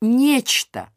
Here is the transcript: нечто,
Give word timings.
нечто, 0.00 0.88